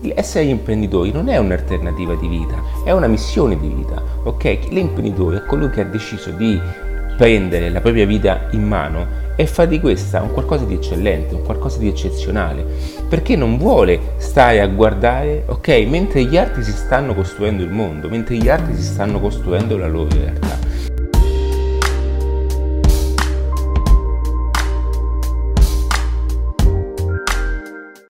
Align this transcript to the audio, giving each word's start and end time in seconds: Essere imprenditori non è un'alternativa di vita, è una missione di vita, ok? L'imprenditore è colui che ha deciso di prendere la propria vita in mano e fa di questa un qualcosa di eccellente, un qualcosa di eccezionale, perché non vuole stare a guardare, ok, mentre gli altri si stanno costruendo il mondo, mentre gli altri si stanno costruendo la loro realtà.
Essere 0.00 0.44
imprenditori 0.44 1.10
non 1.10 1.28
è 1.28 1.38
un'alternativa 1.38 2.14
di 2.14 2.28
vita, 2.28 2.62
è 2.84 2.92
una 2.92 3.08
missione 3.08 3.58
di 3.58 3.66
vita, 3.66 4.00
ok? 4.22 4.68
L'imprenditore 4.70 5.38
è 5.38 5.44
colui 5.44 5.70
che 5.70 5.80
ha 5.80 5.84
deciso 5.84 6.30
di 6.30 6.60
prendere 7.16 7.68
la 7.68 7.80
propria 7.80 8.06
vita 8.06 8.46
in 8.52 8.62
mano 8.62 9.26
e 9.34 9.44
fa 9.46 9.64
di 9.64 9.80
questa 9.80 10.22
un 10.22 10.32
qualcosa 10.32 10.64
di 10.64 10.74
eccellente, 10.74 11.34
un 11.34 11.42
qualcosa 11.42 11.78
di 11.78 11.88
eccezionale, 11.88 12.64
perché 13.08 13.34
non 13.34 13.58
vuole 13.58 13.98
stare 14.18 14.60
a 14.60 14.68
guardare, 14.68 15.42
ok, 15.46 15.68
mentre 15.88 16.24
gli 16.24 16.36
altri 16.36 16.62
si 16.62 16.72
stanno 16.72 17.12
costruendo 17.12 17.64
il 17.64 17.70
mondo, 17.70 18.08
mentre 18.08 18.36
gli 18.36 18.48
altri 18.48 18.76
si 18.76 18.82
stanno 18.82 19.18
costruendo 19.18 19.76
la 19.76 19.88
loro 19.88 20.10
realtà. 20.10 20.47